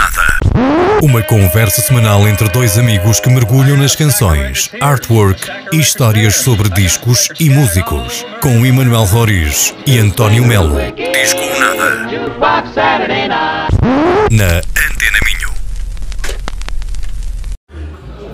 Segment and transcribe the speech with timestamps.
[0.00, 1.02] Nada.
[1.02, 7.28] Uma conversa semanal entre dois amigos que mergulham nas canções, artwork e histórias sobre discos
[7.38, 8.24] e músicos.
[8.40, 10.78] Com Emanuel Roriz e António Melo.
[10.96, 12.16] Disco ou Nada.
[14.30, 15.49] Na Antena Minho.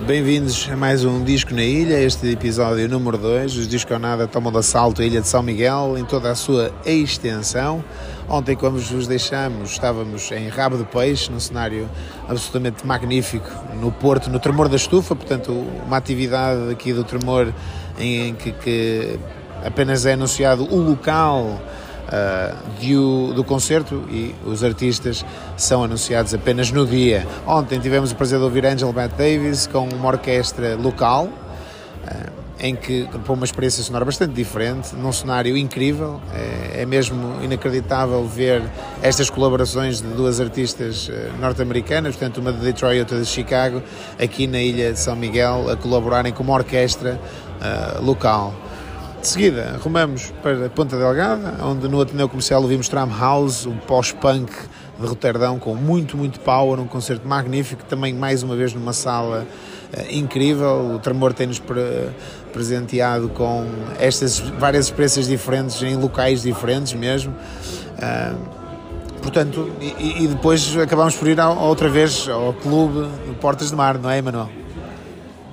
[0.07, 3.57] Bem-vindos a mais um Disco na Ilha, este episódio número 2.
[3.57, 6.71] Os Disco Nada tomam de assalto a Ilha de São Miguel em toda a sua
[6.85, 7.83] extensão.
[8.29, 11.89] Ontem, como vos deixamos, estávamos em Rabo de Peixe, num cenário
[12.21, 15.51] absolutamente magnífico, no Porto, no Tremor da Estufa, portanto,
[15.85, 17.53] uma atividade aqui do Tremor
[17.99, 19.19] em que, que
[19.65, 21.61] apenas é anunciado o local
[22.07, 25.25] uh, do concerto e os artistas
[25.55, 27.27] são anunciados apenas no dia.
[27.45, 31.25] Ontem tivemos o prazer de ouvir Angel Matt Davis com uma orquestra local.
[31.25, 36.19] Uh, em que para uma experiência sonora bastante diferente, num cenário incrível.
[36.33, 38.61] É, é, mesmo inacreditável ver
[39.01, 43.81] estas colaborações de duas artistas uh, norte-americanas, portanto, uma de Detroit e outra de Chicago,
[44.19, 47.19] aqui na ilha de São Miguel, a colaborarem com uma orquestra
[47.61, 48.53] uh, local.
[49.27, 54.49] De seguida, rumamos para Ponta Delgada, onde no Ateneu Comercial ouvimos Tram House, um pós-punk
[54.97, 59.45] de Roterdão com muito, muito power, um concerto magnífico, também mais uma vez numa sala
[59.45, 60.93] uh, incrível.
[60.95, 62.09] O Tremor tem-nos pre
[62.53, 63.65] presenteado com
[63.99, 67.33] estas várias experiências diferentes em locais diferentes mesmo.
[67.33, 68.37] Uh,
[69.21, 73.05] portanto, e, e, depois acabamos por ir outra vez ao clube
[73.41, 74.66] Portas de Mar, não é, Emanuel?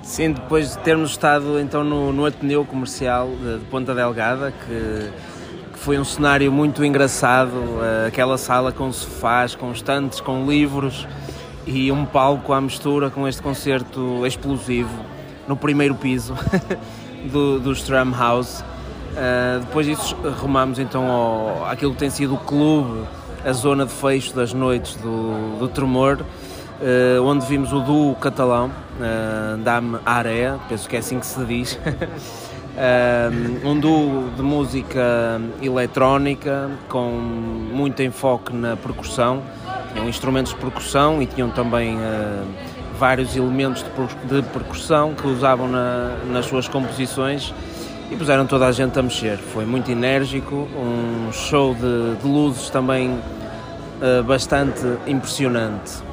[0.05, 5.09] Sim, depois de termos estado então no, no Ateneu Comercial de, de Ponta Delgada, que,
[5.73, 11.07] que, foi um cenário muito engraçado, uh, aquela sala com sofás, com estantes, com livros
[11.65, 14.95] e um palco à mistura com este concerto explosivo
[15.47, 16.35] no primeiro piso
[17.31, 18.61] do, do Stram House.
[18.61, 23.05] Uh, depois disso rumamos então ao, àquilo que tem sido o clube,
[23.43, 26.19] a zona de fecho das noites do, do Tremor,
[26.81, 31.43] uh, onde vimos o duo catalão, uh, Dame Area, penso que é assim que se
[31.45, 39.41] diz, uh, um duo de música eletrónica com muito enfoque na percussão,
[39.93, 41.97] tinham instrumentos de percussão e tinham também
[42.99, 47.53] vários elementos de, percussão que usavam na, nas suas composições
[48.11, 49.37] e puseram toda a gente a mexer.
[49.37, 53.17] Foi muito enérgico, um show de, de luzes também
[54.25, 56.04] bastante impressionante.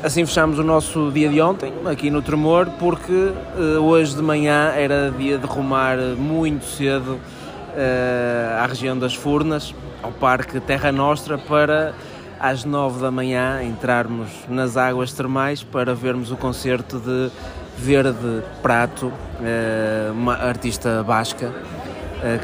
[0.00, 4.72] Assim fechamos o nosso dia de ontem, aqui no Tremor, porque uh, hoje de manhã
[4.76, 11.36] era dia de rumar muito cedo uh, à região das Furnas, ao Parque Terra Nostra,
[11.36, 11.94] para
[12.38, 17.28] às nove da manhã entrarmos nas águas termais para vermos o concerto de
[17.76, 21.52] Verde Prato, uh, uma artista basca,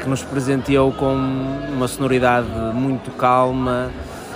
[0.01, 3.91] que nos presenteou com uma sonoridade muito calma,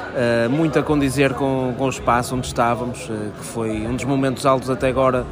[0.10, 4.06] Uh, muito a condizer com, com o espaço onde estávamos, uh, que foi um dos
[4.06, 5.24] momentos altos até agora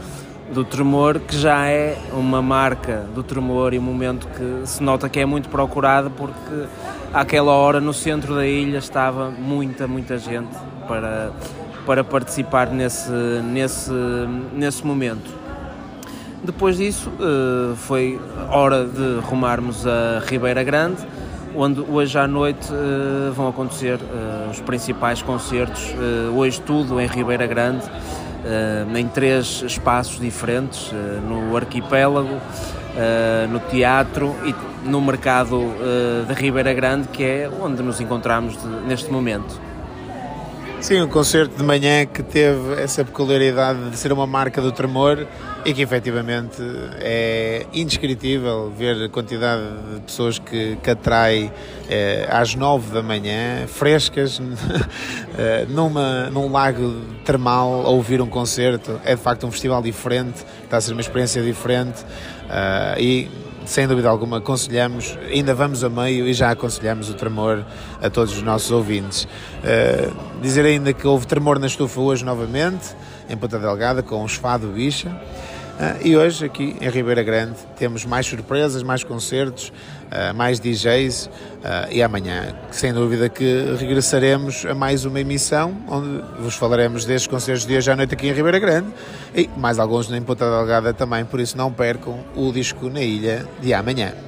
[0.54, 5.10] do tremor, que já é uma marca do tremor e um momento que se nota
[5.10, 6.68] que é muito procurado porque
[7.14, 10.56] àquela hora no centro da ilha estava muita, muita gente
[10.88, 11.32] para,
[11.86, 13.12] para participar nesse,
[13.44, 13.92] nesse,
[14.54, 15.30] nesse momento.
[16.44, 18.22] Depois disso uh, foi
[18.52, 21.02] hora de rumarmos a Ribeira Grande,
[21.56, 22.70] onde hoje à noite
[23.34, 24.00] vão acontecer
[24.50, 27.85] os principais concertos, uh, hoje tudo em Ribeira Grande,
[28.96, 30.90] em três espaços diferentes,
[31.28, 32.40] no arquipélago,
[33.50, 35.59] no teatro e no mercado
[36.25, 39.66] de Ribeira Grande, que é onde nos encontramos neste momento.
[40.80, 45.28] Sim, um concerto de manhã que teve essa peculiaridade de ser uma marca do tremor
[45.66, 46.62] e que efetivamente
[47.00, 49.64] é indescritível ver a quantidade
[49.96, 51.52] de pessoas que, que atrai
[51.90, 54.40] é, às nove da manhã, frescas,
[55.38, 59.02] eh, numa, num lago termal, a ouvir um concerto.
[59.04, 63.30] É de facto um festival diferente, está a ser uma experiência diferente uh, e
[63.66, 67.66] sem dúvida alguma, aconselhamos, ainda vamos a meio e já aconselhamos o tremor
[68.02, 69.28] a todos os nossos ouvintes.
[69.64, 72.96] Uh, dizer ainda que houve tremor na estufa hoje novamente,
[73.29, 75.09] em Ponta Delgada, com o Esfado Bicha.
[75.09, 79.72] Uh, e hoje, aqui em Ribeira Grande, temos mais surpresas, mais concertos,
[80.08, 81.29] uh, mais DJs uh,
[81.91, 87.64] e amanhã, sem dúvida, que regressaremos a mais uma emissão onde vos falaremos destes concertos
[87.64, 88.88] de hoje à noite aqui em Ribeira Grande
[89.35, 93.46] e mais alguns em Ponta Delgada também, por isso não percam o disco na ilha
[93.61, 94.27] de amanhã.